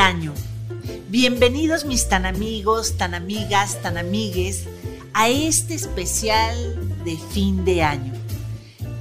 [0.00, 0.32] año.
[1.08, 4.64] Bienvenidos mis tan amigos, tan amigas, tan amigues
[5.12, 8.14] a este especial de fin de año.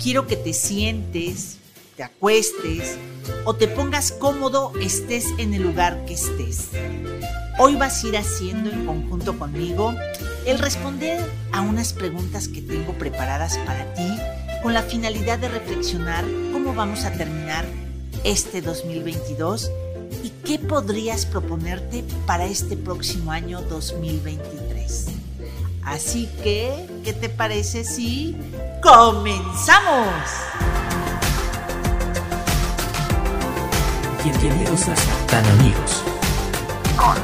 [0.01, 1.58] Quiero que te sientes,
[1.96, 2.97] te acuestes
[3.46, 6.70] o te pongas cómodo estés en el lugar que estés.
[7.60, 9.94] Hoy vas a ir haciendo en conjunto conmigo
[10.46, 14.08] el responder a unas preguntas que tengo preparadas para ti
[14.62, 17.66] con la finalidad de reflexionar cómo vamos a terminar
[18.26, 19.72] este 2022
[20.23, 25.08] y qué podrías proponerte para este próximo año 2023.
[25.84, 28.36] Así que, ¿qué te parece si
[28.81, 30.14] comenzamos?
[34.23, 34.95] Bienvenidos a
[35.27, 36.03] Tan Amigos
[36.98, 37.16] con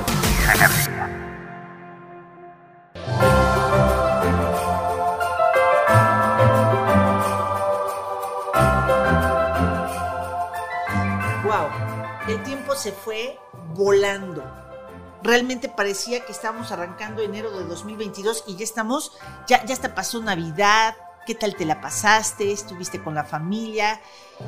[12.86, 13.40] se fue
[13.74, 14.44] volando.
[15.24, 19.12] Realmente parecía que estábamos arrancando enero de 2022 y ya estamos,
[19.48, 20.96] ya, ya hasta pasó Navidad,
[21.26, 22.52] ¿Qué tal te la pasaste?
[22.52, 24.00] ¿Estuviste con la familia?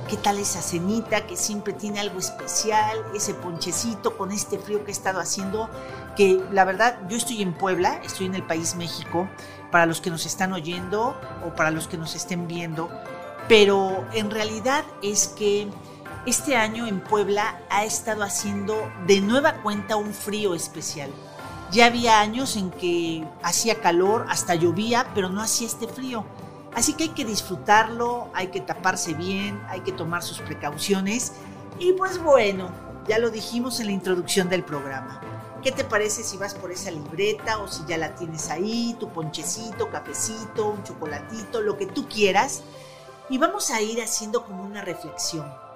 [0.08, 3.03] ¿Qué tal esa cenita que siempre tiene algo especial?
[3.16, 5.72] Ese ponchecito con este frío que he estado haciendo.
[6.16, 9.28] Que la verdad, yo estoy en Puebla, estoy en el país México,
[9.72, 12.92] para los que nos están oyendo o para los que nos estén viendo.
[13.47, 15.67] Pero en realidad es que
[16.28, 21.09] este año en Puebla ha estado haciendo de nueva cuenta un frío especial.
[21.72, 26.25] Ya había años en que hacía calor, hasta llovía, pero no hacía este frío.
[26.75, 31.31] Así que hay que disfrutarlo, hay que taparse bien, hay que tomar sus precauciones.
[31.80, 32.72] Y pues bueno,
[33.08, 35.22] ya lo dijimos en la introducción del programa.
[35.64, 39.08] ¿Qué te parece si vas por esa libreta o si ya la tienes ahí, tu
[39.14, 42.64] ponchecito, cafecito, un chocolatito, lo que tú quieras?
[43.30, 45.67] Y vamos a ir haciendo como una reflexión.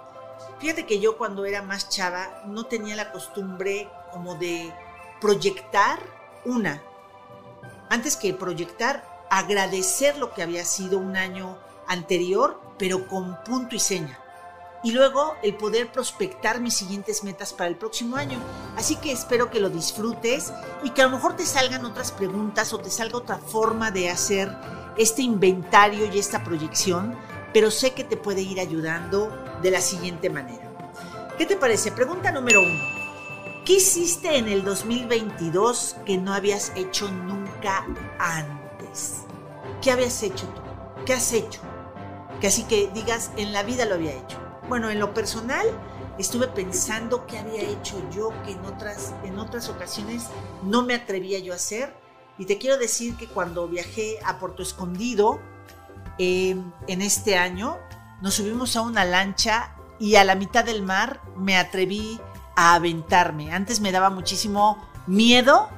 [0.60, 4.72] Fíjate que yo cuando era más chava no tenía la costumbre como de
[5.20, 6.00] proyectar
[6.46, 6.82] una.
[7.90, 11.58] Antes que proyectar, agradecer lo que había sido un año
[11.88, 14.20] anterior, pero con punto y seña.
[14.84, 18.40] Y luego el poder prospectar mis siguientes metas para el próximo año.
[18.76, 20.52] Así que espero que lo disfrutes
[20.84, 24.10] y que a lo mejor te salgan otras preguntas o te salga otra forma de
[24.10, 24.56] hacer
[24.98, 27.16] este inventario y esta proyección,
[27.54, 29.32] pero sé que te puede ir ayudando
[29.62, 30.72] de la siguiente manera.
[31.38, 31.92] ¿Qué te parece?
[31.92, 33.02] Pregunta número uno.
[33.66, 37.86] ¿Qué hiciste en el 2022 que no habías hecho nunca
[38.20, 39.24] antes?
[39.82, 40.62] ¿Qué habías hecho tú?
[41.06, 41.62] ¿Qué has hecho?
[42.40, 44.40] Que así que digas, en la vida lo había hecho.
[44.68, 45.66] Bueno, en lo personal,
[46.18, 50.28] estuve pensando qué había hecho yo que en otras, en otras ocasiones
[50.64, 51.94] no me atrevía yo a hacer.
[52.38, 55.40] Y te quiero decir que cuando viajé a Puerto Escondido
[56.18, 57.78] em, en este año,
[58.22, 62.20] nos subimos a una lancha y a la mitad del mar me atreví
[62.56, 63.54] a aventarme.
[63.54, 64.78] Antes me daba muchísimo
[65.08, 65.70] miedo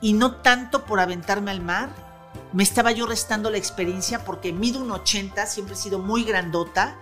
[0.00, 1.90] y no tanto por aventarme al mar,
[2.52, 6.96] me estaba yo restando la experiencia porque mido un 80, siempre he sido muy grandota,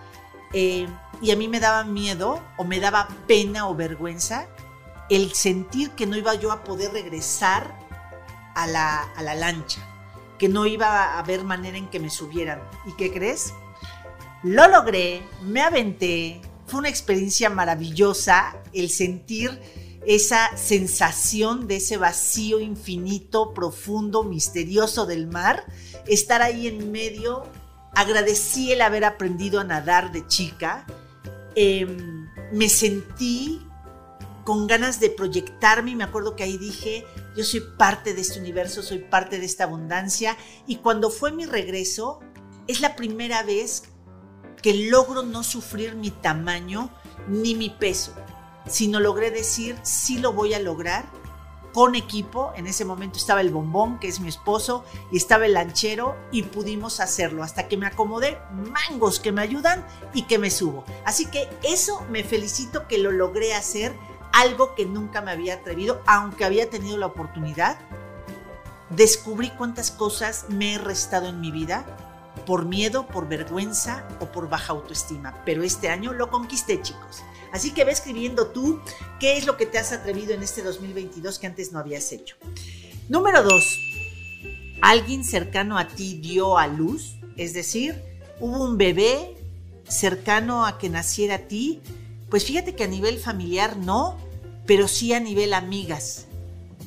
[0.52, 0.88] eh,
[1.20, 4.46] y a mí me daba miedo o me daba pena o vergüenza
[5.10, 7.74] el sentir que no iba yo a poder regresar
[8.54, 9.80] a la, a la lancha,
[10.38, 12.60] que no iba a haber manera en que me subieran.
[12.86, 13.52] ¿Y qué crees?
[14.42, 19.60] Lo logré, me aventé, fue una experiencia maravillosa el sentir
[20.06, 25.64] esa sensación de ese vacío infinito, profundo, misterioso del mar,
[26.06, 27.44] estar ahí en medio.
[27.94, 30.86] Agradecí el haber aprendido a nadar de chica.
[31.54, 33.60] Em, me sentí
[34.44, 37.04] con ganas de proyectarme me acuerdo que ahí dije,
[37.38, 40.36] yo soy parte de este universo, soy parte de esta abundancia.
[40.66, 42.20] Y cuando fue mi regreso,
[42.66, 43.84] es la primera vez
[44.60, 46.90] que logro no sufrir mi tamaño
[47.28, 48.12] ni mi peso
[48.68, 51.06] sino logré decir, sí lo voy a lograr
[51.72, 52.52] con equipo.
[52.56, 56.42] En ese momento estaba el bombón, que es mi esposo, y estaba el lanchero, y
[56.42, 60.84] pudimos hacerlo hasta que me acomodé mangos que me ayudan y que me subo.
[61.04, 63.94] Así que eso me felicito que lo logré hacer,
[64.32, 67.78] algo que nunca me había atrevido, aunque había tenido la oportunidad.
[68.90, 71.84] Descubrí cuántas cosas me he restado en mi vida
[72.46, 75.42] por miedo, por vergüenza o por baja autoestima.
[75.44, 77.22] Pero este año lo conquisté, chicos.
[77.52, 78.80] Así que ve escribiendo tú
[79.20, 82.36] qué es lo que te has atrevido en este 2022 que antes no habías hecho.
[83.08, 83.78] Número dos,
[84.82, 87.16] ¿alguien cercano a ti dio a luz?
[87.36, 88.02] Es decir,
[88.40, 89.36] hubo un bebé
[89.88, 91.80] cercano a que naciera a ti.
[92.30, 94.18] Pues fíjate que a nivel familiar no,
[94.66, 96.26] pero sí a nivel amigas.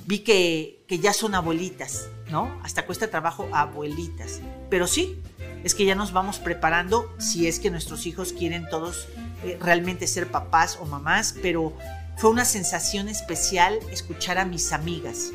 [0.05, 2.59] Vi que, que ya son abuelitas, ¿no?
[2.63, 4.39] Hasta cuesta trabajo abuelitas.
[4.69, 5.21] Pero sí,
[5.63, 9.07] es que ya nos vamos preparando si es que nuestros hijos quieren todos
[9.43, 11.73] eh, realmente ser papás o mamás, pero
[12.17, 15.31] fue una sensación especial escuchar a mis amigas.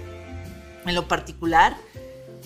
[0.85, 1.77] En lo particular,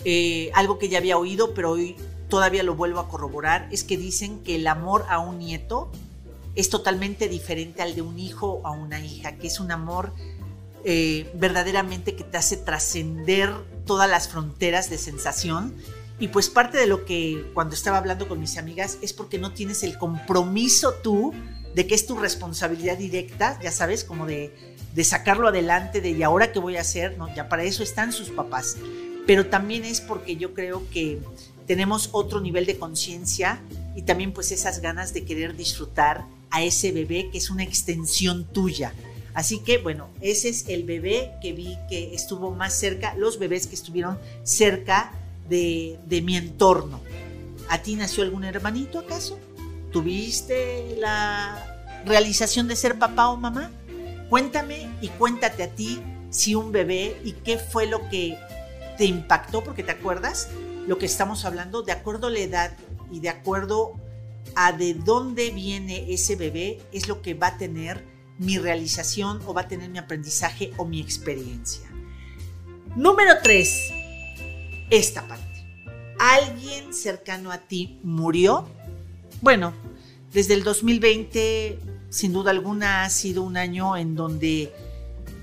[0.03, 1.95] eh, algo que ya había oído, pero hoy
[2.27, 5.91] todavía lo vuelvo a corroborar, es que dicen que el amor a un nieto
[6.55, 10.13] es totalmente diferente al de un hijo o a una hija, que es un amor
[10.83, 13.51] eh, verdaderamente que te hace trascender
[13.85, 15.75] todas las fronteras de sensación.
[16.19, 19.53] Y pues parte de lo que cuando estaba hablando con mis amigas es porque no
[19.53, 21.33] tienes el compromiso tú
[21.73, 24.53] de que es tu responsabilidad directa, ya sabes, como de,
[24.93, 28.11] de sacarlo adelante, de y ahora qué voy a hacer, no, ya para eso están
[28.11, 28.77] sus papás.
[29.25, 31.19] Pero también es porque yo creo que
[31.65, 33.61] tenemos otro nivel de conciencia
[33.95, 38.45] y también pues esas ganas de querer disfrutar a ese bebé que es una extensión
[38.45, 38.93] tuya.
[39.33, 43.67] Así que bueno, ese es el bebé que vi que estuvo más cerca, los bebés
[43.67, 45.13] que estuvieron cerca
[45.49, 46.99] de, de mi entorno.
[47.69, 49.39] ¿A ti nació algún hermanito acaso?
[49.91, 53.71] ¿Tuviste la realización de ser papá o mamá?
[54.29, 58.37] Cuéntame y cuéntate a ti si un bebé y qué fue lo que
[58.97, 60.49] te impactó, porque te acuerdas
[60.87, 62.73] lo que estamos hablando, de acuerdo a la edad
[63.11, 63.99] y de acuerdo
[64.55, 68.05] a de dónde viene ese bebé, es lo que va a tener
[68.37, 71.89] mi realización o va a tener mi aprendizaje o mi experiencia.
[72.95, 73.93] Número 3.
[74.89, 75.45] Esta parte.
[76.19, 78.67] ¿Alguien cercano a ti murió?
[79.41, 79.73] Bueno,
[80.33, 81.79] desde el 2020,
[82.09, 84.73] sin duda alguna, ha sido un año en donde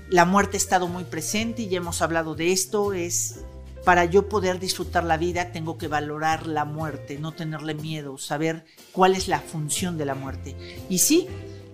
[0.09, 2.93] la muerte ha estado muy presente y ya hemos hablado de esto.
[2.93, 3.45] Es
[3.83, 8.65] para yo poder disfrutar la vida, tengo que valorar la muerte, no tenerle miedo, saber
[8.91, 10.55] cuál es la función de la muerte.
[10.89, 11.27] Y sí,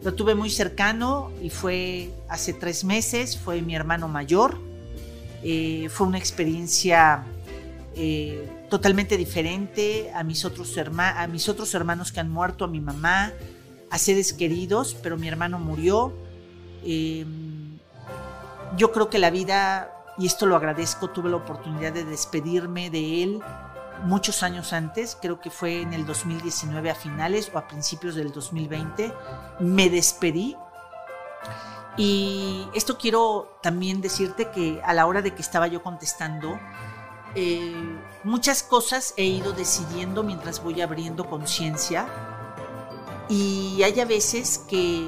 [0.04, 4.60] lo tuve muy cercano y fue hace tres meses, fue mi hermano mayor.
[5.44, 7.24] Eh, fue una experiencia
[7.96, 12.82] eh, totalmente diferente a mis, otros a mis otros hermanos que han muerto, a mi
[12.82, 13.32] mamá,
[13.90, 16.14] a seres queridos, pero mi hermano murió.
[16.84, 17.78] Em,
[18.78, 23.24] yo creo que la vida, y esto lo agradezco, tuve la oportunidad de despedirme de
[23.24, 23.44] él
[24.04, 28.32] muchos años antes, creo que fue en el 2019 a finales o a principios del
[28.32, 29.14] 2020,
[29.60, 30.56] me despedí.
[31.98, 36.60] Y esto quiero también decirte que a la hora de que estaba yo contestando,
[37.36, 37.74] eh,
[38.24, 42.08] muchas cosas he ido decidiendo mientras voy abriendo conciencia
[43.28, 45.08] y hay a veces que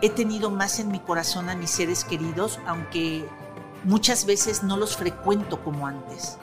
[0.00, 3.28] he tenido más en mi corazón a mis seres queridos, aunque
[3.84, 6.38] muchas veces no los frecuento como antes.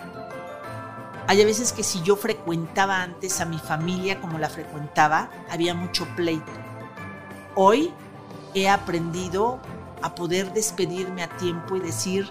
[1.28, 6.08] Hay veces que si yo frecuentaba antes a mi familia como la frecuentaba, había mucho
[6.16, 6.52] pleito.
[7.56, 7.92] Hoy
[8.54, 9.60] he aprendido
[10.02, 12.30] a poder despedirme a tiempo y decir,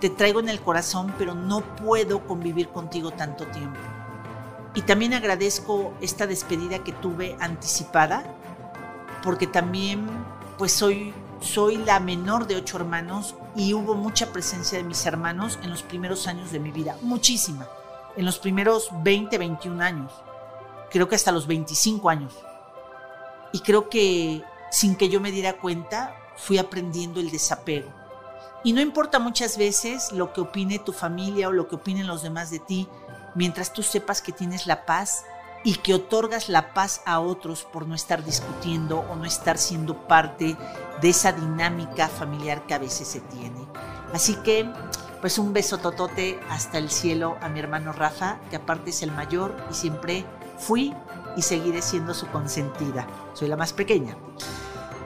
[0.00, 3.80] te traigo en el corazón, pero no puedo convivir contigo tanto tiempo.
[4.74, 8.24] Y también agradezco esta despedida que tuve anticipada,
[9.22, 10.06] porque también
[10.58, 11.14] pues soy,
[11.46, 15.82] soy la menor de ocho hermanos y hubo mucha presencia de mis hermanos en los
[15.82, 17.66] primeros años de mi vida, muchísima,
[18.16, 20.12] en los primeros 20, 21 años,
[20.90, 22.34] creo que hasta los 25 años.
[23.52, 27.90] Y creo que sin que yo me diera cuenta, fui aprendiendo el desapego
[28.66, 32.22] y no importa muchas veces lo que opine tu familia o lo que opinen los
[32.22, 32.88] demás de ti,
[33.36, 35.22] mientras tú sepas que tienes la paz
[35.66, 40.06] y que otorgas la paz a otros por no estar discutiendo o no estar siendo
[40.06, 40.56] parte
[41.02, 43.66] de esa dinámica familiar que a veces se tiene.
[44.14, 44.72] Así que,
[45.20, 49.10] pues un beso totote hasta el cielo a mi hermano Rafa, que aparte es el
[49.10, 50.24] mayor y siempre
[50.56, 50.94] fui
[51.36, 53.08] y seguiré siendo su consentida.
[53.32, 54.16] Soy la más pequeña.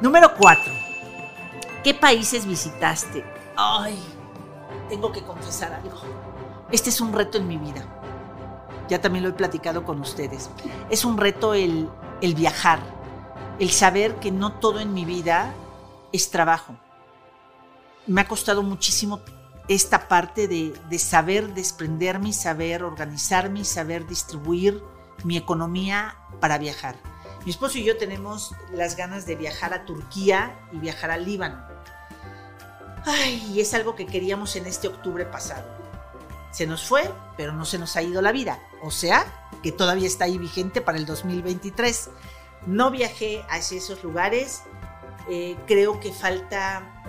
[0.02, 0.62] Número 4.
[1.82, 3.24] ¿Qué países visitaste?
[3.56, 3.98] ay,
[4.90, 5.96] tengo que confesar algo.
[6.70, 7.99] Este es un reto en mi vida.
[8.90, 10.50] Ya también lo he platicado con ustedes.
[10.90, 11.88] Es un reto el,
[12.20, 12.80] el viajar,
[13.60, 15.54] el saber que no todo en mi vida
[16.12, 16.74] es trabajo.
[18.06, 19.20] Me ha costado muchísimo
[19.68, 24.82] esta parte de, de saber desprenderme saber organizarme saber distribuir
[25.22, 26.96] mi economía para viajar.
[27.44, 31.64] Mi esposo y yo tenemos las ganas de viajar a Turquía y viajar al Líbano.
[33.06, 35.79] Ay, es algo que queríamos en este octubre pasado.
[36.50, 38.60] Se nos fue, pero no se nos ha ido la vida.
[38.82, 42.10] O sea, que todavía está ahí vigente para el 2023.
[42.66, 44.62] No viajé hacia esos lugares.
[45.28, 47.02] Eh, creo que falta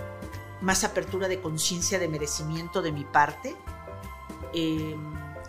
[0.60, 3.56] más apertura de conciencia de merecimiento de mi parte.
[4.54, 4.96] Eh,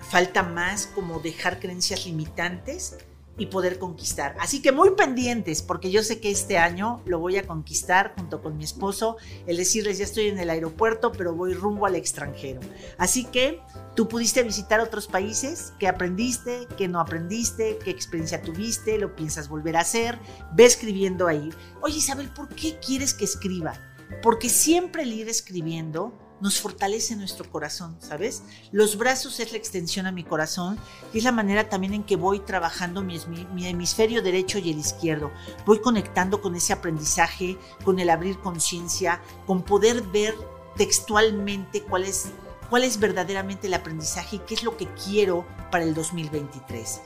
[0.01, 2.97] falta más como dejar creencias limitantes
[3.37, 4.35] y poder conquistar.
[4.39, 8.41] Así que muy pendientes, porque yo sé que este año lo voy a conquistar junto
[8.41, 12.59] con mi esposo, el decirles ya estoy en el aeropuerto, pero voy rumbo al extranjero.
[12.97, 13.59] Así que
[13.95, 19.49] tú pudiste visitar otros países, qué aprendiste, qué no aprendiste, qué experiencia tuviste, lo piensas
[19.49, 20.19] volver a hacer,
[20.53, 21.49] ve escribiendo ahí.
[21.81, 23.79] Oye Isabel, ¿por qué quieres que escriba?
[24.21, 26.13] porque siempre el ir escribiendo
[26.43, 28.43] nos fortalece nuestro corazón, ¿sabes?
[28.73, 30.77] Los brazos es la extensión a mi corazón
[31.13, 33.17] y es la manera también en que voy trabajando mi,
[33.53, 35.31] mi, hemisferio derecho y el izquierdo.
[35.65, 40.35] Voy conectando con ese aprendizaje, con el abrir conciencia, con poder ver
[40.75, 42.31] textualmente cuál es,
[42.69, 47.03] cuál es verdaderamente el aprendizaje y qué es lo que quiero para el 2023.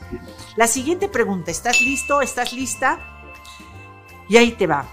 [0.56, 2.22] La siguiente pregunta, ¿estás listo?
[2.22, 2.98] ¿Estás lista?
[4.28, 4.84] Y ahí te va.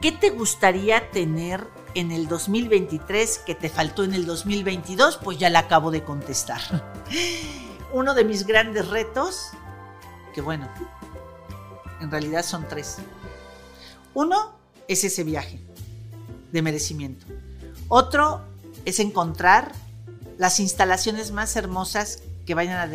[0.00, 5.18] ¿Qué te gustaría tener en el 2023 que te faltó en el 2022?
[5.24, 6.60] Pues ya la acabo de contestar.
[7.92, 9.48] Uno de mis grandes retos,
[10.34, 10.68] que bueno,
[12.00, 12.98] en realidad son tres.
[14.12, 14.52] Uno
[14.88, 15.60] es ese viaje
[16.52, 17.26] de merecimiento.
[17.88, 18.42] Otro
[18.84, 19.72] es encontrar
[20.36, 22.92] las instalaciones más hermosas que vayan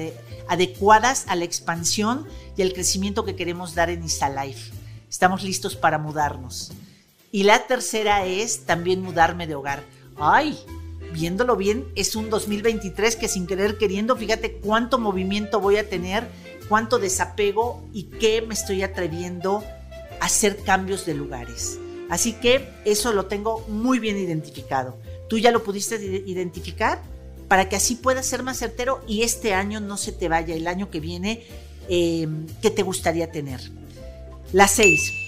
[0.48, 4.72] adecuadas a la expansión y al crecimiento que queremos dar en Life.
[5.10, 6.72] Estamos listos para mudarnos.
[7.31, 9.83] Y la tercera es también mudarme de hogar.
[10.17, 10.59] Ay,
[11.13, 16.27] viéndolo bien, es un 2023 que sin querer queriendo, fíjate cuánto movimiento voy a tener,
[16.67, 19.63] cuánto desapego y qué me estoy atreviendo
[20.19, 21.79] a hacer cambios de lugares.
[22.09, 24.97] Así que eso lo tengo muy bien identificado.
[25.29, 25.95] ¿Tú ya lo pudiste
[26.25, 27.01] identificar?
[27.47, 30.67] Para que así puedas ser más certero y este año no se te vaya, el
[30.67, 31.45] año que viene,
[31.88, 32.27] eh,
[32.61, 33.61] ¿qué te gustaría tener?
[34.51, 35.21] La 6.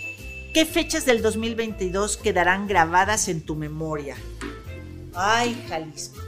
[0.54, 4.16] ¿Qué fechas del 2022 quedarán grabadas en tu memoria?
[5.16, 6.22] Ay, Jalisco.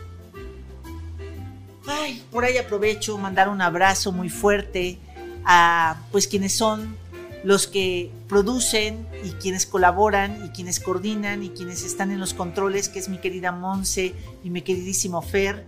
[1.86, 4.98] Ay, por ahí aprovecho mandar un abrazo muy fuerte
[5.46, 6.98] a pues quienes son
[7.44, 12.90] los que producen y quienes colaboran y quienes coordinan y quienes están en los controles,
[12.90, 15.64] que es mi querida Monse y mi queridísimo Fer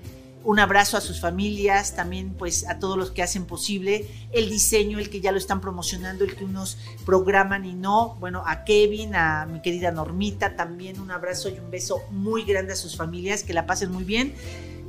[0.48, 4.98] un abrazo a sus familias, también pues a todos los que hacen posible el diseño,
[4.98, 8.16] el que ya lo están promocionando, el que unos programan y no.
[8.22, 12.72] Bueno, a Kevin, a mi querida Normita, también un abrazo y un beso muy grande
[12.72, 14.36] a sus familias, que la pasen muy bien.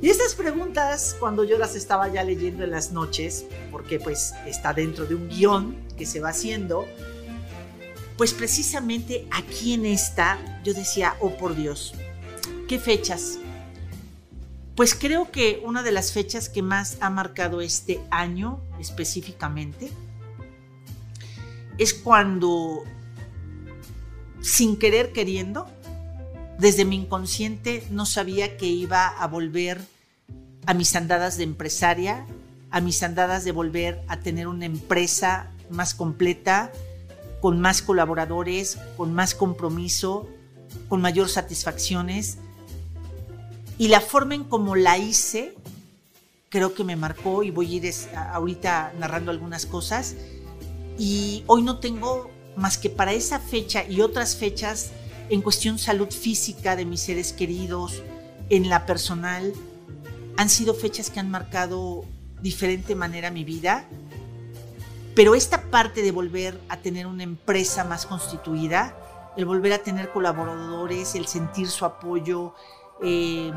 [0.01, 4.71] Y estas preguntas, cuando yo las estaba ya leyendo en las noches, porque pues está
[4.71, 6.85] dentro de un guion que se va haciendo,
[8.17, 11.95] pues precisamente aquí en esta yo decía, oh por Dios,
[12.69, 13.39] ¿qué fechas?
[14.79, 19.91] Pues creo que una de las fechas que más ha marcado este año específicamente
[21.77, 22.85] es cuando,
[24.39, 25.67] sin querer queriendo,
[26.59, 29.81] desde mi inconsciente no sabía que iba a volver
[30.65, 32.25] a mis andadas de empresaria,
[32.71, 36.71] a mis andadas de volver a tener una empresa más completa,
[37.41, 40.29] con más colaboradores, con más compromiso,
[40.87, 42.37] con mayor satisfacciones
[43.79, 45.55] y la forma en como la hice,
[46.49, 50.17] creo que me marcó y voy a ir ahorita narrando algunas cosas.
[50.97, 54.91] Y hoy no tengo más que para esa fecha y otras fechas
[55.29, 58.03] en cuestión salud física de mis seres queridos,
[58.49, 59.53] en la personal,
[60.35, 62.03] han sido fechas que han marcado
[62.41, 63.87] diferente manera mi vida.
[65.15, 68.97] Pero esta parte de volver a tener una empresa más constituida,
[69.37, 72.55] el volver a tener colaboradores, el sentir su apoyo,
[73.03, 73.51] eh,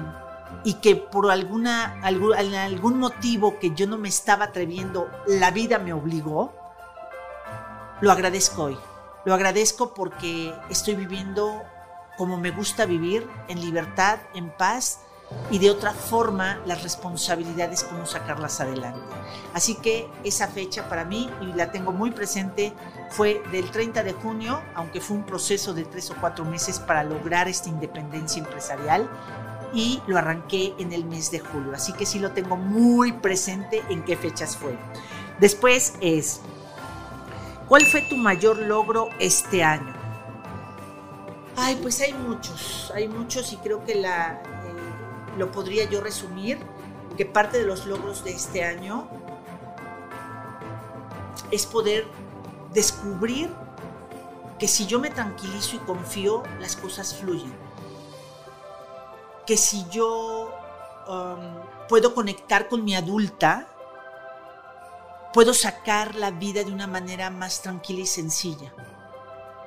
[0.65, 5.79] y que por alguna, algún, algún motivo que yo no me estaba atreviendo, la vida
[5.79, 6.53] me obligó,
[8.01, 8.79] lo agradezco hoy.
[9.25, 11.63] Lo agradezco porque estoy viviendo
[12.17, 15.01] como me gusta vivir, en libertad, en paz
[15.51, 19.01] y de otra forma las responsabilidades, cómo sacarlas adelante.
[19.55, 22.73] Así que esa fecha para mí, y la tengo muy presente,
[23.13, 27.05] fue del 30 de junio, aunque fue un proceso de tres o cuatro meses para
[27.05, 29.09] lograr esta independencia empresarial,
[29.75, 31.73] y lo arranqué en el mes de julio.
[31.75, 34.77] Así que sí lo tengo muy presente en qué fechas fue.
[35.41, 36.41] Después es,
[37.69, 39.95] ¿cuál fue tu mayor logro este año?
[41.57, 46.59] Ay, pues hay muchos, hay muchos y creo que la, eh, lo podría yo resumir,
[47.17, 49.07] que parte de los logros de este año
[51.51, 52.07] es poder
[52.73, 53.51] descubrir
[54.59, 57.53] que si yo me tranquilizo y confío, las cosas fluyen.
[59.47, 60.55] Que si yo
[61.09, 63.67] um, puedo conectar con mi adulta,
[65.33, 68.73] puedo sacar la vida de una manera más tranquila y sencilla.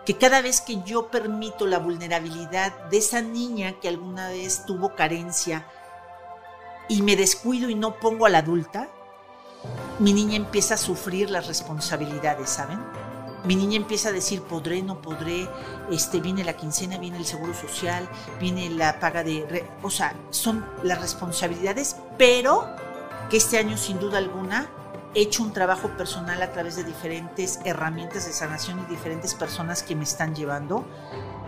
[0.05, 4.95] Que cada vez que yo permito la vulnerabilidad de esa niña que alguna vez tuvo
[4.95, 5.67] carencia
[6.88, 8.89] y me descuido y no pongo a la adulta,
[10.00, 12.79] mi niña empieza a sufrir las responsabilidades, ¿saben?
[13.45, 15.48] Mi niña empieza a decir, podré, no podré,
[15.91, 19.65] este, viene la quincena, viene el seguro social, viene la paga de...
[19.84, 22.67] o sea, son las responsabilidades, pero
[23.29, 24.67] que este año sin duda alguna
[25.13, 29.81] he hecho un trabajo personal a través de diferentes herramientas de sanación y diferentes personas
[29.81, 30.84] que me están llevando,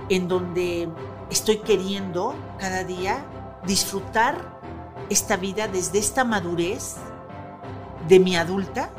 [0.10, 0.88] en donde
[1.30, 3.26] estoy queriendo cada día
[3.66, 4.60] disfrutar
[5.10, 6.96] esta vida desde esta madurez
[8.08, 8.92] de mi adulta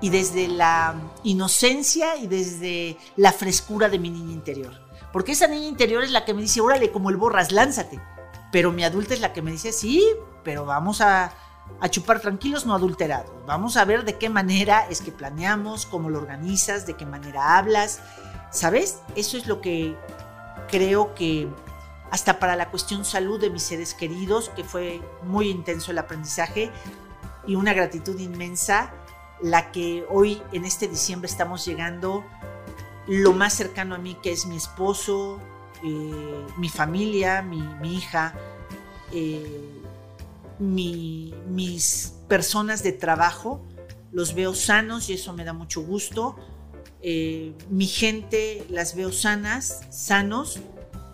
[0.00, 4.72] y desde la inocencia y desde la frescura de mi niña interior.
[5.12, 8.00] Porque esa niña interior es la que me dice, órale, como el borras, lánzate.
[8.52, 10.04] Pero mi adulta es la que me dice, sí,
[10.44, 11.32] pero vamos a,
[11.80, 13.30] a chupar tranquilos, no adulterados.
[13.46, 17.58] Vamos a ver de qué manera es que planeamos, cómo lo organizas, de qué manera
[17.58, 18.00] hablas.
[18.50, 19.00] ¿Sabes?
[19.16, 19.96] Eso es lo que
[20.68, 21.48] creo que
[22.10, 26.72] hasta para la cuestión salud de mis seres queridos, que fue muy intenso el aprendizaje
[27.50, 28.92] y una gratitud inmensa,
[29.42, 32.24] la que hoy en este diciembre estamos llegando
[33.08, 35.40] lo más cercano a mí, que es mi esposo,
[35.82, 38.34] eh, mi familia, mi, hija.
[39.12, 39.82] Eh,
[40.60, 43.60] mis personas de trabajo,
[44.12, 46.36] los veo sanos y eso me da mucho gusto.
[47.02, 50.60] Eh, mi gente las veo sanas, sanos,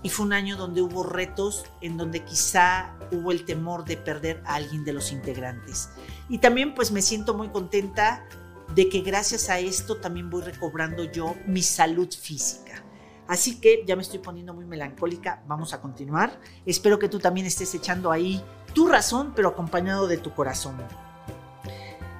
[0.03, 4.43] y fue un año donde hubo retos, en donde quizá hubo el temor de perder
[4.45, 5.91] a alguien de los integrantes.
[6.29, 8.27] Y también pues me siento muy contenta
[8.75, 12.83] de que gracias a esto también voy recobrando yo mi salud física.
[13.29, 16.39] Así que ya me estoy poniendo muy melancólica, vamos a continuar.
[16.65, 20.77] Espero que tú también estés echando ahí tu razón, pero acompañado de tu corazón.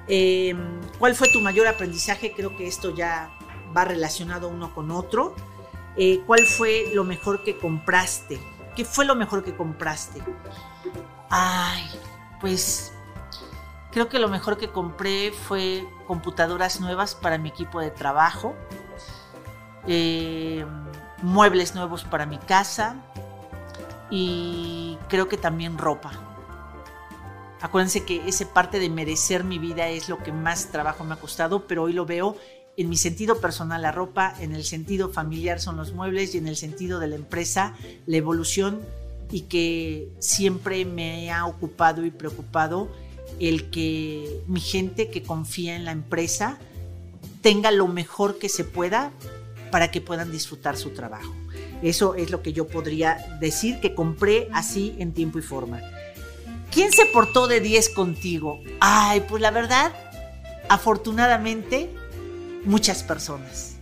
[0.07, 2.33] Em, ¿Cuál fue tu mayor aprendizaje?
[2.33, 3.31] Creo que esto ya
[3.75, 5.35] va relacionado uno con otro.
[5.95, 8.39] Eh, ¿Cuál fue lo mejor que compraste?
[8.77, 10.21] ¿Qué fue lo mejor que compraste?
[11.31, 11.83] Ay,
[12.39, 12.93] pues
[13.91, 18.53] creo que lo mejor que compré fue computadoras nuevas para mi equipo de trabajo,
[19.87, 20.67] em,
[21.23, 22.97] muebles nuevos para mi casa
[24.11, 26.11] y creo que también ropa.
[27.59, 31.17] Acuérdense que esa parte de merecer mi vida es lo que más trabajo me ha
[31.17, 32.37] costado, pero hoy lo veo
[32.77, 36.47] en mi sentido personal la ropa, en el sentido familiar son los muebles y en
[36.47, 38.81] el sentido de la empresa la evolución
[39.31, 42.87] y que siempre me ha ocupado y preocupado
[43.39, 46.59] el que mi gente que confía en la empresa
[47.41, 49.11] tenga lo mejor que se pueda
[49.71, 51.33] para que puedan disfrutar su trabajo.
[51.81, 55.81] Eso es lo que yo podría decir que compré así en tiempo y forma.
[56.71, 58.59] ¿Quién se portó de 10 contigo?
[58.79, 59.93] Ay, pues la verdad,
[60.69, 61.89] afortunadamente,
[62.67, 63.77] muchas personas.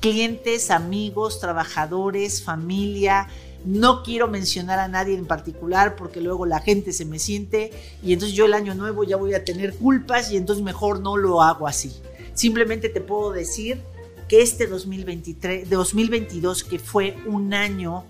[0.00, 3.28] Clientes, amigos, trabajadores, familia.
[3.64, 7.72] No quiero mencionar a nadie en particular porque luego la gente se me siente
[8.02, 11.16] y entonces yo el año nuevo ya voy a tener culpas y entonces mejor no
[11.16, 11.92] lo hago así.
[12.34, 13.80] Simplemente te puedo decir
[14.28, 18.04] que este 2023, 2022, que fue un año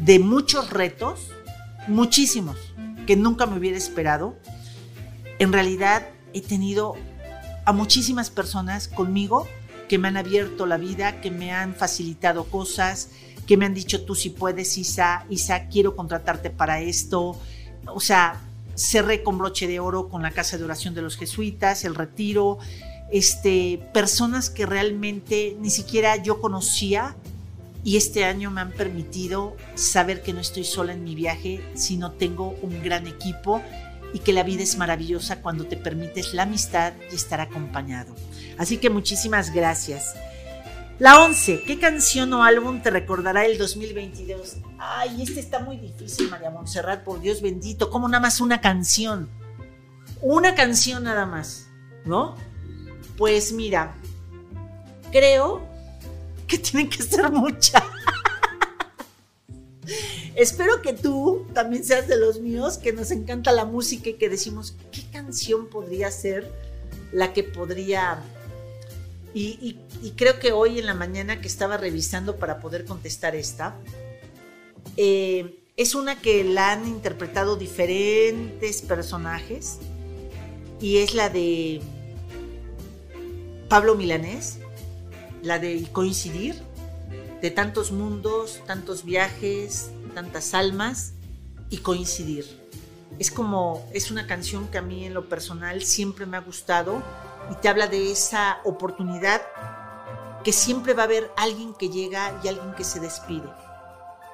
[0.00, 1.28] de muchos retos,
[1.86, 2.56] muchísimos,
[3.06, 4.36] que nunca me hubiera esperado.
[5.38, 6.96] En realidad he tenido
[7.64, 9.46] a muchísimas personas conmigo
[9.88, 13.10] que me han abierto la vida, que me han facilitado cosas,
[13.46, 17.38] que me han dicho tú si puedes, Isa, Isa, quiero contratarte para esto.
[17.86, 18.40] O sea,
[18.74, 22.58] cerré con broche de oro con la casa de oración de los jesuitas, el retiro,
[23.10, 27.14] este, personas que realmente ni siquiera yo conocía
[27.84, 32.12] y este año me han permitido saber que no estoy sola en mi viaje, sino
[32.12, 33.60] tengo un gran equipo
[34.12, 38.14] y que la vida es maravillosa cuando te permites la amistad y estar acompañado.
[38.58, 40.14] Así que muchísimas gracias.
[40.98, 44.58] La 11, ¿qué canción o álbum te recordará el 2022?
[44.78, 47.90] Ay, este está muy difícil, María Montserrat, por Dios bendito.
[47.90, 49.28] Como nada más una canción.
[50.20, 51.66] Una canción nada más,
[52.04, 52.36] ¿no?
[53.16, 53.96] Pues mira,
[55.10, 55.66] creo
[56.46, 57.82] que tienen que ser muchas.
[60.34, 64.28] Espero que tú también seas de los míos, que nos encanta la música y que
[64.28, 66.50] decimos, ¿qué canción podría ser
[67.12, 68.22] la que podría...
[69.34, 69.78] Y,
[70.16, 73.76] creo que hoy en la mañana que estaba revisando para poder contestar esta,
[74.96, 79.78] eh, es una que la han interpretado diferentes personajes
[80.80, 81.80] y es la de
[83.68, 84.58] Pablo Milanés
[85.42, 86.54] la de coincidir,
[87.40, 91.12] de tantos mundos, tantos viajes, tantas almas
[91.70, 92.62] y coincidir.
[93.18, 97.02] Es como, es una canción que a mí en lo personal siempre me ha gustado
[97.50, 99.42] y te habla de esa oportunidad
[100.42, 103.48] que siempre va a haber alguien que llega y alguien que se despide,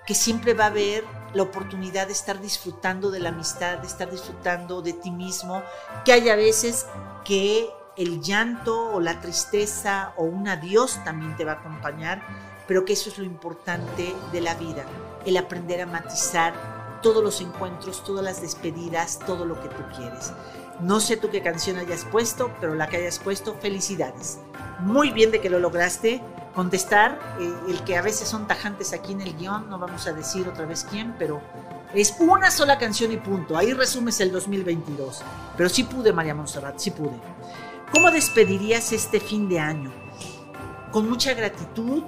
[0.06, 4.10] que siempre va a haber la oportunidad de estar disfrutando de la amistad, de estar
[4.10, 5.62] disfrutando de ti mismo,
[6.04, 6.86] que hay a veces
[7.24, 12.22] que el llanto o la tristeza o un adiós también te va a acompañar,
[12.66, 14.84] pero que eso es lo importante de la vida,
[15.24, 16.54] el aprender a matizar
[17.02, 20.32] todos los encuentros, todas las despedidas, todo lo que tú quieres.
[20.80, 24.38] No sé tú qué canción hayas puesto, pero la que hayas puesto, felicidades.
[24.80, 26.22] Muy bien de que lo lograste
[26.54, 30.12] contestar, eh, el que a veces son tajantes aquí en el guion, no vamos a
[30.12, 31.40] decir otra vez quién, pero
[31.94, 33.56] es una sola canción y punto.
[33.56, 35.22] Ahí resumes el 2022.
[35.56, 37.18] Pero sí pude, María Monserrat, sí pude.
[37.92, 39.90] ¿Cómo despedirías este fin de año?
[40.92, 42.02] Con mucha gratitud,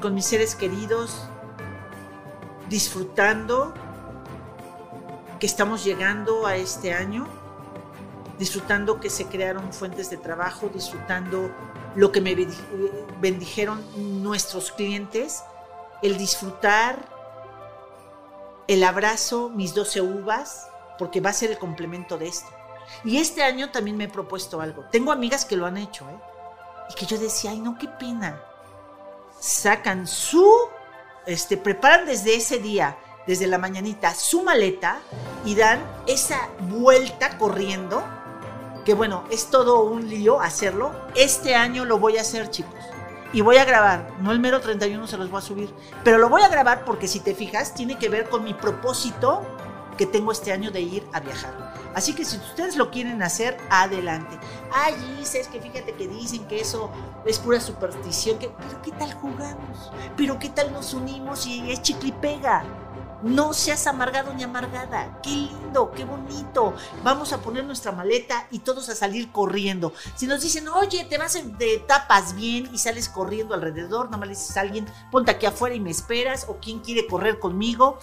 [0.00, 1.28] con mis seres queridos,
[2.68, 3.74] disfrutando
[5.38, 7.26] que estamos llegando a este año,
[8.38, 11.50] disfrutando que se crearon fuentes de trabajo, disfrutando
[11.94, 12.36] lo que me
[13.20, 13.82] bendijeron
[14.22, 15.42] nuestros clientes,
[16.02, 17.08] el disfrutar,
[18.68, 22.48] el abrazo, mis 12 uvas, porque va a ser el complemento de esto.
[23.04, 24.84] Y este año también me he propuesto algo.
[24.90, 26.20] Tengo amigas que lo han hecho, ¿eh?
[26.90, 28.40] Y que yo decía, ay, no, qué pena.
[29.40, 30.46] Sacan su,
[31.26, 35.00] este, preparan desde ese día desde la mañanita su maleta
[35.44, 38.02] y dan esa vuelta corriendo,
[38.84, 40.92] que bueno, es todo un lío hacerlo.
[41.14, 42.74] Este año lo voy a hacer, chicos.
[43.32, 46.28] Y voy a grabar, no el mero 31 se los voy a subir, pero lo
[46.28, 49.42] voy a grabar porque si te fijas, tiene que ver con mi propósito
[49.96, 51.74] que tengo este año de ir a viajar.
[51.94, 54.38] Así que si ustedes lo quieren hacer, adelante.
[54.72, 56.90] Ay, es que fíjate que dicen que eso
[57.24, 58.38] es pura superstición.
[58.38, 59.90] Que, pero ¿qué tal jugamos?
[60.16, 62.64] ¿Pero qué tal nos unimos y es chicle y pega?
[63.22, 65.20] No seas amargado ni amargada.
[65.22, 66.74] Qué lindo, qué bonito.
[67.02, 69.92] Vamos a poner nuestra maleta y todos a salir corriendo.
[70.14, 74.28] Si nos dicen, oye, te vas, de tapas bien y sales corriendo alrededor, nada más
[74.28, 77.98] le dices a alguien, ponte aquí afuera y me esperas, o quien quiere correr conmigo.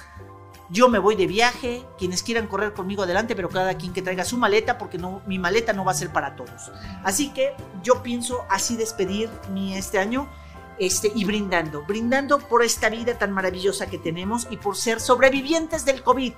[0.74, 4.26] Yo me voy de viaje, quienes quieran correr conmigo adelante, pero cada quien que traiga
[4.26, 6.72] su maleta, porque mi maleta no va a ser para todos.
[7.04, 10.28] Así que yo pienso así despedir mi este año
[10.80, 15.86] este, y brindando, brindando por esta vida tan maravillosa que tenemos y por ser sobrevivientes
[15.86, 16.34] del COVID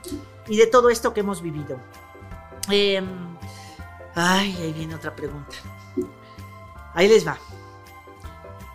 [0.49, 1.79] y de todo esto que hemos vivido.
[2.69, 3.07] Em,
[4.15, 5.55] ay, ahí viene otra pregunta.
[6.93, 7.37] Ahí les va.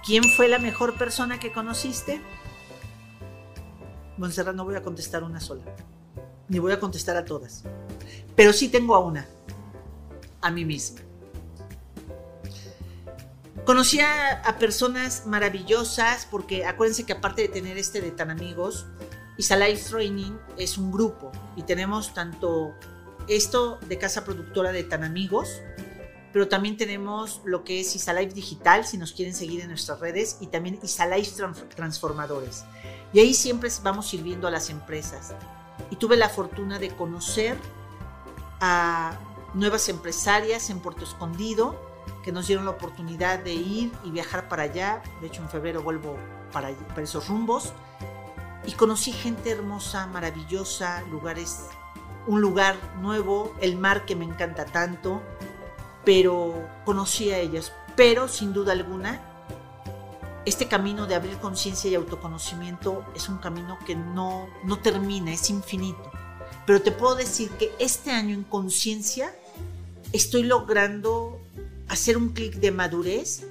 [0.02, 2.22] ¿Quién fue la mejor persona que conociste?
[4.20, 5.62] Monserrat, no voy a contestar una sola,
[6.48, 7.64] ni voy a contestar a todas,
[8.36, 9.26] pero sí tengo a una,
[10.42, 11.00] a mí misma.
[13.64, 18.86] Conocí a, personas maravillosas porque acuérdense que aparte de tener este de tan amigos,
[19.38, 22.74] Isalife Training es un grupo y tenemos tanto
[23.26, 25.62] esto de casa productora de tan amigos,
[26.32, 30.36] pero también tenemos lo que es Isalife Digital, si nos quieren seguir en nuestras redes,
[30.40, 31.42] y también Isalife
[31.74, 32.64] Transformadores.
[33.12, 35.34] Y ahí siempre vamos sirviendo a las empresas.
[35.90, 37.56] Y tuve la fortuna de conocer
[38.60, 39.18] a
[39.54, 41.74] nuevas empresarias en Puerto Escondido,
[42.22, 45.02] que nos dieron la oportunidad de ir y viajar para allá.
[45.20, 46.16] De hecho, en febrero vuelvo
[46.52, 47.72] para, para esos rumbos.
[48.66, 51.66] Y conocí gente hermosa, maravillosa, lugares,
[52.26, 55.22] un lugar nuevo, el mar que me encanta tanto,
[56.04, 57.72] pero conocí a ellas.
[57.96, 59.20] Pero sin duda alguna,
[60.46, 65.50] este camino de abrir conciencia y autoconocimiento es un camino que no, no termina, es
[65.50, 66.10] infinito.
[66.66, 69.34] Pero te puedo decir que este año en conciencia
[70.12, 71.40] estoy logrando
[71.88, 73.44] hacer un clic de madurez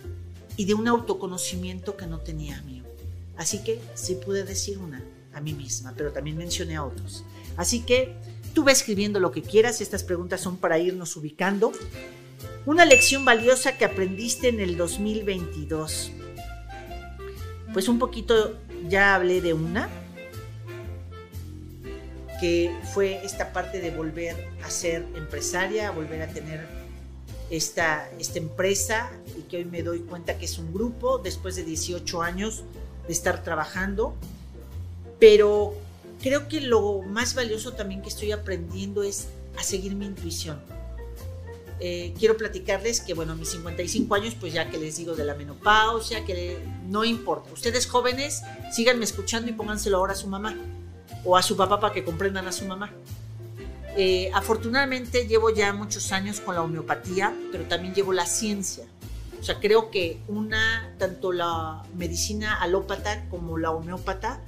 [0.55, 2.83] y de un autoconocimiento que no tenía mío.
[3.37, 7.23] Así que sí pude decir una a mí misma, pero también mencioné a otros.
[7.55, 8.15] Así que
[8.53, 11.71] tú ve escribiendo lo que quieras, estas preguntas son para irnos ubicando.
[12.69, 16.11] Una lección valiosa que aprendiste en el 2022.
[17.73, 19.89] Pues un poquito ya hablé de una,
[22.39, 26.67] que fue esta parte de volver a ser empresaria, volver a tener
[27.49, 31.63] esta, esta empresa y que hoy me doy cuenta que es un grupo después de
[31.63, 32.65] 18 años
[33.07, 34.13] de estar trabajando.
[35.19, 35.73] Pero
[36.21, 39.27] creo que lo más valioso también que estoy aprendiendo es
[39.57, 40.61] a seguir mi intuición.
[41.81, 45.33] Eh, quiero platicarles que, bueno, mis 55 años, pues ya que les digo de la
[45.33, 47.51] menopausia, que no importa.
[47.53, 50.55] Ustedes jóvenes, síganme escuchando y pónganselo ahora a su mamá
[51.23, 52.91] o a su papá para que comprendan a su mamá.
[53.95, 58.85] Eh, afortunadamente llevo ya muchos años con la homeopatía, pero también llevo la ciencia.
[59.39, 64.41] O sea, creo que una, tanto la medicina alópata como la homeópata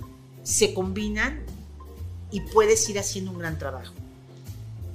[0.44, 1.44] se combinan
[2.30, 3.94] y puedes ir haciendo un gran trabajo.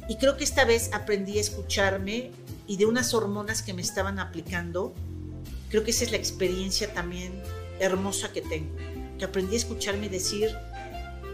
[0.08, 2.30] Y creo que esta vez aprendí a escucharme
[2.66, 4.94] y de unas hormonas que me estaban aplicando,
[5.70, 7.42] creo que esa es la experiencia también
[7.80, 8.74] hermosa que tengo,
[9.18, 10.56] que aprendí a escucharme decir,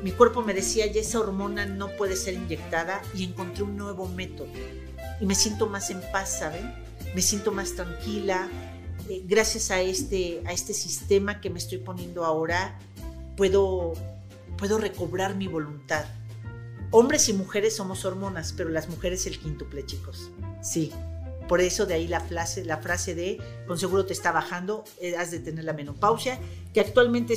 [0.02, 4.08] mi cuerpo me decía, ya esa hormona no puede ser inyectada y encontré un nuevo
[4.08, 4.48] método.
[5.20, 6.74] Y me siento más en paz, ¿saben?
[7.14, 8.48] Me siento más tranquila.
[9.08, 12.78] Eh, gracias a este, a este sistema que me estoy poniendo ahora,
[13.36, 13.92] puedo,
[14.58, 16.04] puedo recobrar mi voluntad.
[16.94, 20.30] Hombres y mujeres somos hormonas, pero las mujeres el quíntuple, chicos.
[20.60, 20.92] Sí.
[21.48, 25.16] Por eso de ahí la frase, la frase de con seguro te está bajando, eh,
[25.16, 26.38] has de tener la menopausia,
[26.72, 27.34] que actualmente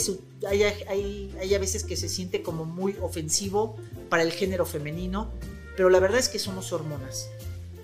[0.47, 3.77] hay, hay, hay a veces que se siente como muy ofensivo
[4.09, 5.31] para el género femenino,
[5.77, 7.29] pero la verdad es que somos hormonas.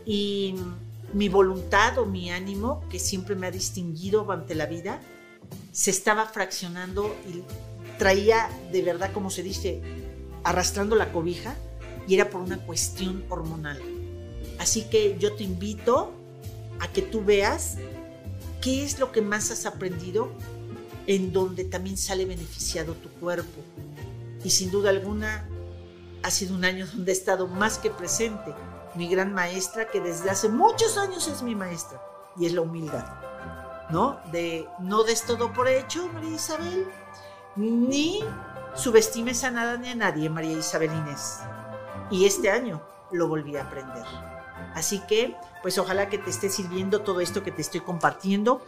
[0.06, 0.56] Y
[1.14, 5.02] mi voluntad o mi ánimo, que siempre me ha distinguido ante la vida,
[5.72, 7.44] se estaba fraccionando y
[7.98, 9.82] traía de verdad, como se dice,
[10.44, 11.56] arrastrando la cobija
[12.08, 13.80] y era por una cuestión hormonal.
[14.60, 16.12] Así que yo te invito
[16.80, 17.78] a que tú veas
[18.62, 20.30] qué es lo que más has aprendido
[21.08, 23.62] en donde también sale beneficiado tu cuerpo.
[24.44, 25.48] Y sin duda alguna
[26.24, 28.54] ha sido un año donde he estado más que presente.
[28.96, 32.02] Mi gran maestra, que desde hace muchos años es mi maestra,
[32.38, 33.06] y es la humildad.
[33.90, 34.20] ¿No?
[34.32, 36.88] De no des todo por hecho, María Isabel,
[37.56, 38.24] ni
[38.76, 41.40] subestimes a nada ni a nadie, María Isabel Inés.
[42.10, 42.82] Y este año
[43.12, 44.04] lo volví a aprender.
[44.74, 48.62] Así que, pues ojalá que te esté sirviendo todo esto que te estoy compartiendo.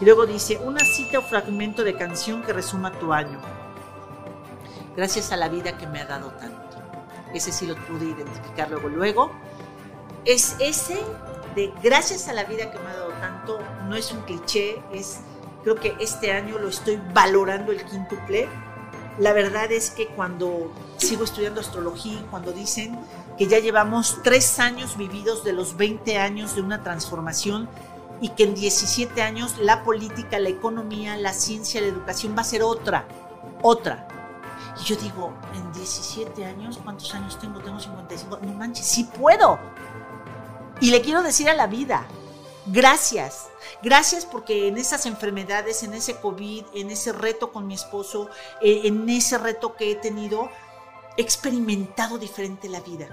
[0.00, 3.40] Y luego dice, una cita o fragmento de canción que resuma tu año.
[4.96, 6.78] Gracias a la vida que me ha dado tanto.
[7.34, 9.30] Ese sí lo pude identificar luego, luego.
[10.24, 11.00] Es ese
[11.54, 15.20] de gracias a la vida que me ha dado tanto, no es un cliché, es
[15.62, 18.48] creo que este año lo estoy valorando el quíntuple.
[19.20, 22.98] La verdad es que cuando sigo estudiando astrología, cuando dicen
[23.36, 27.68] que ya llevamos tres años vividos de los 20 años de una transformación
[28.22, 32.44] y que en 17 años la política, la economía, la ciencia, la educación va a
[32.44, 33.04] ser otra,
[33.60, 34.08] otra.
[34.80, 37.60] Y yo digo, en 17 años, ¿cuántos años tengo?
[37.60, 38.38] Tengo 55.
[38.40, 39.58] No manches, sí puedo.
[40.80, 42.06] Y le quiero decir a la vida,
[42.72, 43.48] gracias.
[43.82, 48.28] Gracias porque en esas enfermedades, en ese COVID, en ese reto con mi esposo,
[48.60, 50.50] eh, en ese reto que he tenido,
[51.16, 53.08] he experimentado diferente la vida.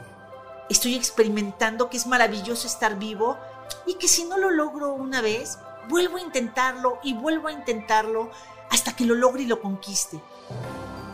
[0.69, 3.37] Estoy experimentando que es maravilloso estar vivo
[3.85, 5.57] y que si no lo logro una vez,
[5.89, 8.29] vuelvo a intentarlo y vuelvo a intentarlo
[8.69, 10.21] hasta que lo logre y lo conquiste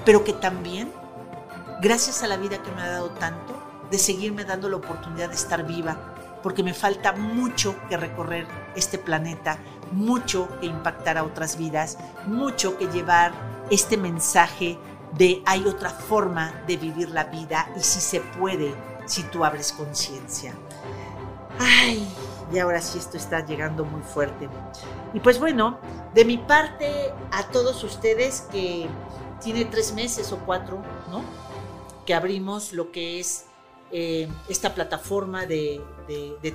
[0.05, 0.91] pero que también,
[1.81, 3.53] gracias a la vida que me ha dado tanto,
[3.89, 6.12] de seguirme dando la oportunidad de estar viva,
[6.43, 9.57] porque me falta mucho que recorrer este planeta,
[9.91, 13.31] mucho que impactar a otras vidas, mucho que llevar
[13.71, 14.77] este mensaje
[15.13, 18.75] de hay otra forma de vivir la vida y si se puede
[19.05, 20.53] si tú abres conciencia.
[21.59, 22.07] Ay,
[22.51, 24.49] y ahora sí esto está llegando muy fuerte.
[25.13, 25.77] Y pues bueno,
[26.13, 28.87] de mi parte a todos ustedes que
[29.41, 31.23] tiene tres meses o cuatro, ¿no?
[32.05, 33.45] Que abrimos lo que es
[33.95, 35.79] eh, esta plataforma de,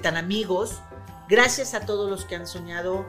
[0.02, 0.80] Tan Amigos.
[1.28, 3.06] Gracias a todos los que han soñado,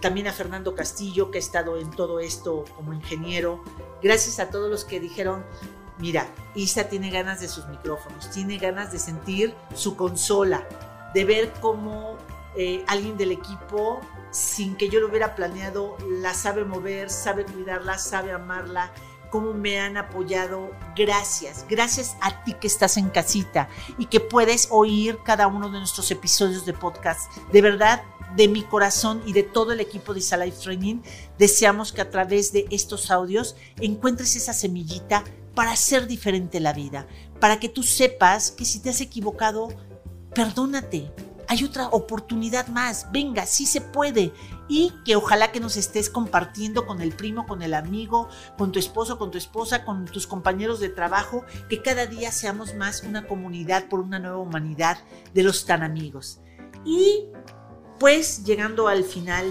[0.00, 3.62] también a Fernando Castillo, que ha estado en todo esto como ingeniero.
[4.02, 5.44] Gracias a todos los que dijeron,
[5.98, 10.66] mira, Isa tiene ganas de sus micrófonos, tiene ganas de sentir su consola,
[11.14, 12.16] de ver cómo
[12.56, 14.00] eh, alguien del equipo,
[14.32, 18.90] sin que yo lo hubiera planeado, la sabe mover, sabe cuidarla, sabe amarla,
[19.30, 20.70] cómo me han apoyado.
[20.96, 25.78] Gracias, gracias a ti que estás en casita y que puedes oír cada uno de
[25.78, 27.30] nuestros episodios de podcast.
[27.52, 28.02] De verdad,
[28.36, 31.02] de mi corazón y de todo el equipo de Isa Training,
[31.38, 37.06] deseamos que a través de estos audios encuentres esa semillita para hacer diferente la vida,
[37.40, 39.68] para que tú sepas que si te has equivocado,
[40.34, 41.10] perdónate,
[41.48, 44.32] hay otra oportunidad más, venga, sí se puede.
[44.68, 48.78] Y que ojalá que nos estés compartiendo con el primo, con el amigo, con tu
[48.78, 53.26] esposo, con tu esposa, con tus compañeros de trabajo, que cada día seamos más una
[53.26, 54.98] comunidad por una nueva humanidad
[55.32, 56.40] de los tan amigos.
[56.84, 57.26] Y
[57.98, 59.46] pues llegando al final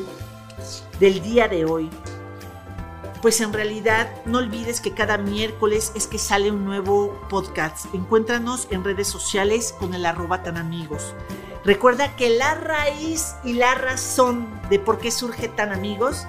[0.99, 1.89] del día de hoy,
[3.21, 7.93] pues en realidad no olvides que cada miércoles es que sale un nuevo podcast.
[7.93, 11.13] Encuéntranos en redes sociales con el arroba tan amigos.
[11.67, 16.25] Recuerda que la raíz y la razón de por qué surge tan amigos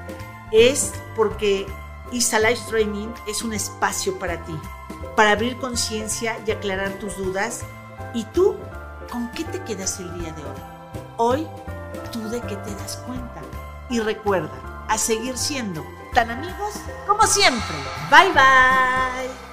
[0.50, 1.64] es porque
[2.10, 4.58] ISA Life Training es un espacio para ti,
[5.14, 7.60] para abrir conciencia y aclarar tus dudas.
[8.14, 8.56] ¿Y tú
[9.12, 10.56] con qué te quedas el día de hoy?
[11.18, 11.46] Hoy,
[12.10, 13.40] ¿tú de qué te das cuenta?
[13.90, 14.50] Y recuerda,
[14.88, 16.74] a seguir siendo tan amigos
[17.06, 17.76] como siempre.
[18.10, 19.47] Bye bye.